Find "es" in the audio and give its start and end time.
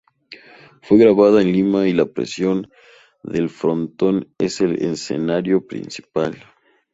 4.39-4.59